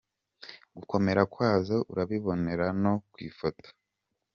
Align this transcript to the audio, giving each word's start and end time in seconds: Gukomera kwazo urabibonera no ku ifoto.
Gukomera 0.77 1.21
kwazo 1.33 1.77
urabibonera 1.91 2.65
no 2.83 2.93
ku 3.11 3.17
ifoto. 3.29 3.69